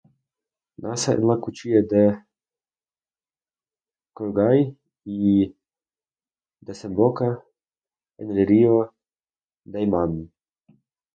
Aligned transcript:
Nace 0.83 1.09
en 1.15 1.25
la 1.31 1.35
Cuchilla 1.43 1.81
del 1.91 2.15
Queguay 4.15 4.59
y 5.17 5.53
desemboca 6.69 7.29
en 8.21 8.27
el 8.35 8.47
río 8.51 8.75
Daymán. 9.63 10.13